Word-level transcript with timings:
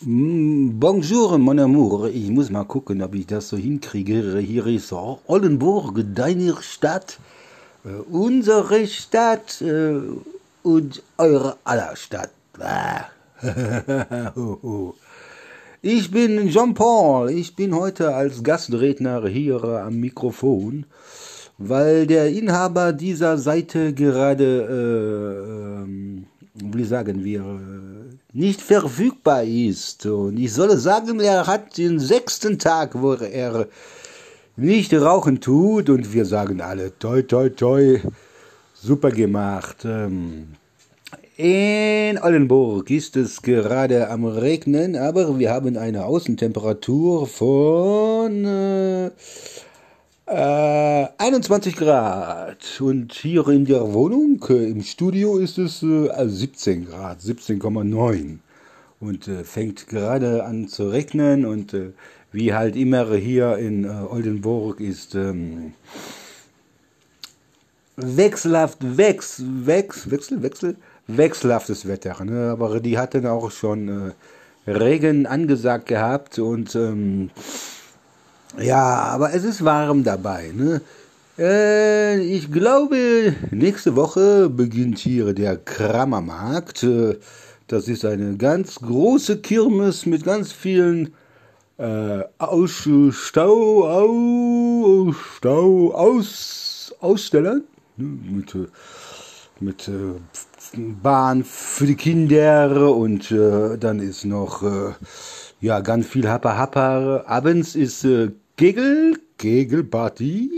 Mm, 0.00 0.78
Bonjour, 0.78 1.38
mon 1.38 1.58
amour. 1.58 2.08
Ich 2.08 2.30
muss 2.30 2.50
mal 2.50 2.62
gucken, 2.62 3.02
ob 3.02 3.16
ich 3.16 3.26
das 3.26 3.48
so 3.48 3.56
hinkriege. 3.56 4.38
Hier 4.38 4.64
ist 4.68 4.92
Oldenburg, 4.92 6.04
deine 6.14 6.54
Stadt, 6.60 7.18
äh, 7.84 7.88
unsere 8.08 8.86
Stadt 8.86 9.60
äh, 9.60 9.98
und 10.62 11.02
eure 11.18 11.56
aller 11.64 11.96
Stadt. 11.96 12.30
Ich 15.80 16.10
bin 16.10 16.48
Jean-Paul. 16.48 17.30
Ich 17.30 17.54
bin 17.54 17.74
heute 17.74 18.14
als 18.14 18.42
Gastredner 18.42 19.26
hier 19.26 19.62
am 19.64 20.00
Mikrofon, 20.00 20.86
weil 21.56 22.06
der 22.06 22.28
Inhaber 22.30 22.92
dieser 22.92 23.38
Seite 23.38 23.94
gerade, 23.94 24.44
äh, 24.68 25.82
ähm, 25.82 26.26
wie 26.54 26.84
sagen 26.84 27.24
wir, 27.24 27.40
äh, 27.40 27.97
nicht 28.32 28.60
verfügbar 28.60 29.44
ist. 29.44 30.06
Und 30.06 30.38
ich 30.38 30.52
solle 30.52 30.76
sagen, 30.76 31.20
er 31.20 31.46
hat 31.46 31.78
den 31.78 31.98
sechsten 31.98 32.58
Tag, 32.58 33.00
wo 33.00 33.14
er 33.14 33.68
nicht 34.56 34.92
rauchen 34.94 35.40
tut. 35.40 35.88
Und 35.90 36.12
wir 36.12 36.24
sagen 36.24 36.60
alle, 36.60 36.98
toi, 36.98 37.22
toi, 37.22 37.48
toi, 37.48 38.00
super 38.74 39.10
gemacht. 39.10 39.84
Ähm, 39.84 40.48
in 41.36 42.18
Oldenburg 42.18 42.90
ist 42.90 43.16
es 43.16 43.42
gerade 43.42 44.10
am 44.10 44.24
Regnen, 44.24 44.96
aber 44.96 45.38
wir 45.38 45.52
haben 45.52 45.76
eine 45.76 46.04
Außentemperatur 46.04 47.28
von 47.28 48.44
äh, 48.44 49.06
äh, 49.06 49.10
21 51.28 51.76
Grad. 51.76 52.80
Und 52.80 53.12
hier 53.12 53.46
in 53.48 53.66
der 53.66 53.92
Wohnung, 53.92 54.42
äh, 54.48 54.70
im 54.70 54.82
Studio, 54.82 55.36
ist 55.36 55.58
es 55.58 55.82
äh, 55.82 56.08
17 56.26 56.86
Grad, 56.86 57.20
17,9. 57.20 58.38
Und 58.98 59.28
äh, 59.28 59.44
fängt 59.44 59.88
gerade 59.88 60.44
an 60.44 60.68
zu 60.68 60.88
regnen. 60.88 61.44
Und 61.44 61.74
äh, 61.74 61.90
wie 62.32 62.54
halt 62.54 62.76
immer 62.76 63.14
hier 63.14 63.58
in 63.58 63.84
äh, 63.84 63.88
Oldenburg 63.88 64.80
ist 64.80 65.14
ähm, 65.16 65.74
wechselhaft, 67.96 68.78
wex, 68.80 69.42
wex, 69.44 70.10
wechsel, 70.10 70.42
wechsel, 70.42 70.76
wechselhaftes 71.08 71.86
Wetter. 71.86 72.24
Ne? 72.24 72.52
Aber 72.52 72.80
die 72.80 72.96
hatten 72.96 73.26
auch 73.26 73.50
schon 73.50 74.14
Regen 74.66 75.26
angesagt 75.26 75.88
gehabt 75.88 76.38
und 76.38 76.74
ähm, 76.74 77.30
ja, 78.58 78.82
aber 78.82 79.34
es 79.34 79.44
ist 79.44 79.62
warm 79.62 80.04
dabei. 80.04 80.52
Ne? 80.54 80.80
Äh, 81.38 82.20
ich 82.20 82.50
glaube, 82.50 83.34
nächste 83.52 83.94
Woche 83.94 84.50
beginnt 84.50 84.98
hier 84.98 85.32
der 85.34 85.56
Krammermarkt. 85.56 86.82
Äh, 86.82 87.18
das 87.68 87.86
ist 87.86 88.04
eine 88.04 88.36
ganz 88.36 88.76
große 88.80 89.38
Kirmes 89.38 90.04
mit 90.04 90.24
ganz 90.24 90.50
vielen 90.52 91.14
äh, 91.76 92.24
aus 92.38 92.88
Stau, 93.12 93.84
au, 93.86 95.12
Stau, 95.12 95.92
aus, 95.92 96.92
Ausstellern. 97.00 97.62
Ne? 97.96 98.04
Mit, 98.06 98.54
äh, 98.56 98.66
mit 99.60 99.86
äh, 99.86 100.18
Bahn 101.02 101.44
für 101.44 101.86
die 101.86 101.94
Kinder 101.94 102.92
und 102.92 103.30
äh, 103.30 103.78
dann 103.78 104.00
ist 104.00 104.24
noch 104.24 104.62
ja, 105.60 105.80
ganz 105.80 106.06
viel 106.06 106.28
Happer 106.28 106.56
Happer. 106.56 107.24
Abends 107.26 107.76
ist 107.76 108.04
äh, 108.04 108.30
Kegel, 108.56 109.18
Kegelparty. 109.38 110.57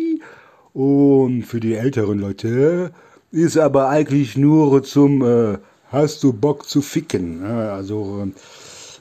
Und 0.72 1.42
für 1.42 1.60
die 1.60 1.74
älteren 1.74 2.18
Leute 2.18 2.92
ist 3.32 3.58
aber 3.58 3.88
eigentlich 3.88 4.36
nur 4.36 4.82
zum 4.82 5.22
äh, 5.22 5.58
Hast 5.90 6.22
du 6.22 6.32
Bock 6.32 6.68
zu 6.68 6.82
ficken. 6.82 7.44
Also 7.44 8.24
äh, 8.24 8.32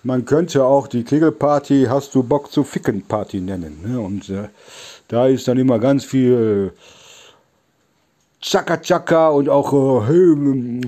man 0.04 0.26
könnte 0.26 0.64
auch 0.64 0.88
die 0.88 1.04
Kegelparty 1.04 1.86
Hast 1.90 2.16
du 2.16 2.24
Bock 2.24 2.52
zu 2.52 2.64
ficken 2.64 3.04
Party 3.04 3.42
nennen. 3.42 3.80
Ne? 3.86 4.00
Und 4.00 4.30
äh, 4.30 4.50
da 5.08 5.28
ist 5.28 5.48
dann 5.48 5.58
immer 5.58 5.80
ganz 5.80 6.06
viel 6.06 6.74
Chaka 8.42 8.78
Chaka 8.78 9.30
und 9.30 9.50
auch, 9.50 9.74
äh, 9.74 10.08
hey, 10.08 10.34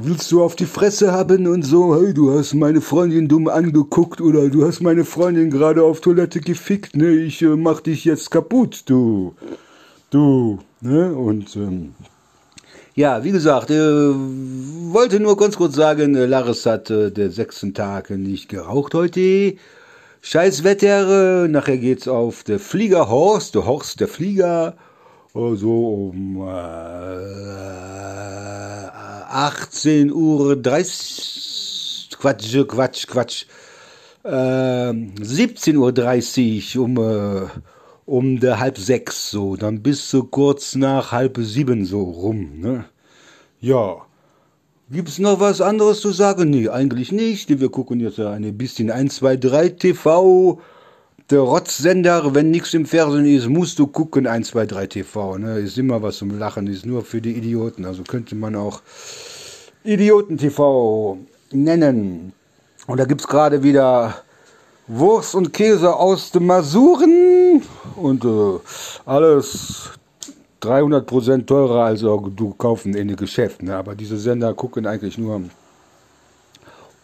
willst 0.06 0.32
du 0.32 0.42
auf 0.42 0.56
die 0.56 0.66
Fresse 0.66 1.12
haben 1.12 1.48
und 1.48 1.64
so, 1.64 2.00
hey, 2.00 2.14
du 2.14 2.32
hast 2.32 2.54
meine 2.54 2.80
Freundin 2.80 3.28
dumm 3.28 3.50
angeguckt 3.50 4.22
oder 4.22 4.48
du 4.48 4.66
hast 4.66 4.82
meine 4.82 5.04
Freundin 5.04 5.52
gerade 5.52 5.84
auf 5.84 6.00
Toilette 6.00 6.40
gefickt, 6.40 6.96
ne, 6.96 7.10
ich 7.10 7.42
äh, 7.42 7.58
mach 7.58 7.82
dich 7.82 8.06
jetzt 8.06 8.32
kaputt, 8.32 8.84
du, 8.86 9.36
du, 10.12 10.60
ne, 10.82 11.14
und, 11.14 11.56
ähm, 11.56 11.94
ja, 12.94 13.24
wie 13.24 13.32
gesagt, 13.32 13.70
äh, 13.72 13.74
wollte 13.76 15.20
nur 15.20 15.38
ganz 15.38 15.56
kurz 15.58 15.76
sagen, 15.76 16.16
äh, 16.16 16.26
Laris 16.26 16.66
hat 16.66 16.90
äh, 16.90 17.12
der 17.12 17.32
sechsten 17.32 17.74
Tag 17.74 18.10
nicht 18.10 18.50
geraucht 18.50 18.94
heute. 18.94 19.56
Scheiß 20.22 20.64
Wetter, 20.64 21.46
äh, 21.46 21.48
nachher 21.48 21.78
geht's 21.78 22.08
auf 22.08 22.44
der 22.44 22.60
Flieger 22.60 23.10
Horst, 23.10 23.56
der 23.56 23.66
Horst 23.66 24.00
der 24.02 24.08
Flieger 24.08 24.76
so 25.34 26.12
um 26.12 26.46
äh, 26.46 26.52
18 29.32 30.12
Uhr 30.12 30.56
30, 30.58 32.10
Quatsch, 32.20 32.68
Quatsch, 32.68 33.08
Quatsch, 33.08 33.46
äh, 34.24 34.94
17 35.22 35.78
Uhr 35.78 35.94
30 35.94 36.78
um, 36.78 36.98
äh, 36.98 37.48
um 38.06 38.40
der 38.40 38.60
halb 38.60 38.78
sechs 38.78 39.32
so, 39.32 39.56
dann 39.56 39.82
bis 39.82 40.10
so 40.10 40.24
kurz 40.24 40.76
nach 40.76 41.12
halb 41.12 41.38
sieben 41.40 41.86
so 41.86 42.02
rum, 42.02 42.60
ne? 42.60 42.86
Ja. 43.60 43.98
Gibt's 44.90 45.20
noch 45.20 45.40
was 45.40 45.62
anderes 45.62 46.02
zu 46.02 46.12
sagen? 46.12 46.50
Nee, 46.50 46.68
eigentlich 46.68 47.14
nicht. 47.14 47.48
Wir 47.62 47.70
gucken 47.70 48.02
jetzt 48.02 48.20
ein 48.20 48.58
bisschen 48.58 48.92
1, 48.92 49.16
2, 49.16 49.38
3 49.38 49.70
TV 49.70 50.60
der 51.32 51.40
Rotzsender, 51.40 52.36
wenn 52.36 52.52
nichts 52.52 52.74
im 52.74 52.86
Fernsehen 52.86 53.26
ist, 53.26 53.48
musst 53.48 53.80
du 53.80 53.88
gucken, 53.88 54.28
1, 54.28 54.50
2, 54.50 54.66
3 54.66 54.88
TV. 54.88 55.38
Ne? 55.38 55.60
Ist 55.60 55.78
immer 55.78 56.02
was 56.02 56.18
zum 56.18 56.38
Lachen, 56.38 56.68
ist 56.68 56.86
nur 56.86 57.04
für 57.04 57.22
die 57.22 57.36
Idioten. 57.36 57.86
Also 57.86 58.04
könnte 58.04 58.36
man 58.36 58.56
auch 58.56 58.82
Idioten-TV 59.84 61.18
nennen. 61.52 62.34
Und 62.88 63.00
da 63.00 63.06
gibt 63.06 63.22
es 63.22 63.28
gerade 63.28 63.64
wieder 63.64 64.24
Wurst 64.94 65.36
und 65.36 65.54
Käse 65.54 65.96
aus 65.96 66.32
den 66.32 66.46
Masuren 66.48 67.62
und 67.96 68.26
äh, 68.26 68.60
alles 69.06 69.90
300% 70.62 71.46
teurer 71.46 71.86
als 71.86 72.02
du 72.02 72.54
kaufen 72.58 72.94
in 72.94 73.08
den 73.08 73.16
Geschäften. 73.16 73.70
Ne? 73.70 73.78
Aber 73.78 73.96
diese 73.96 74.18
Sender 74.18 74.54
gucken 74.54 74.86
eigentlich 74.86 75.18
nur 75.18 75.44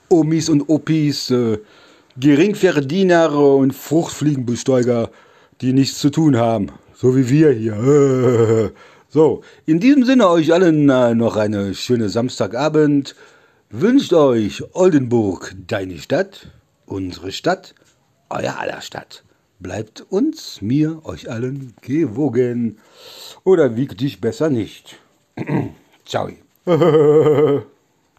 Omis 0.10 0.50
und 0.50 0.68
Opis. 0.68 1.32
Äh, 1.32 1.60
Geringverdiener 2.20 3.32
und 3.32 3.74
Fruchtfliegenbesteiger, 3.74 5.10
die 5.62 5.72
nichts 5.72 6.00
zu 6.00 6.10
tun 6.10 6.36
haben. 6.36 6.72
So 6.94 7.16
wie 7.16 7.30
wir 7.30 7.52
hier. 7.52 8.72
So, 9.10 9.42
in 9.66 9.80
diesem 9.80 10.04
Sinne 10.04 10.28
euch 10.28 10.54
allen 10.54 10.90
äh, 10.90 11.16
noch 11.16 11.38
eine 11.38 11.74
schöne 11.74 12.10
Samstagabend. 12.10 13.16
Wünscht 13.70 14.12
euch 14.12 14.62
Oldenburg, 14.74 15.56
deine 15.66 15.98
Stadt, 15.98 16.52
unsere 16.88 17.32
Stadt, 17.32 17.76
euer 18.30 18.58
aller 18.58 18.82
Stadt. 18.82 19.24
Bleibt 19.60 20.02
uns, 20.10 20.62
mir, 20.62 21.02
euch 21.06 21.30
allen 21.30 21.74
gewogen. 21.82 22.80
Oder 23.44 23.76
wiegt 23.76 24.02
dich 24.02 24.20
besser 24.22 24.50
nicht. 24.50 25.00
Ciao. 26.06 26.30